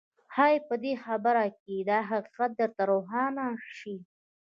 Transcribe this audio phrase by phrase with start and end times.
[0.33, 3.95] ښايي په دې خبره کې دا حقيقت درته روښانه شي.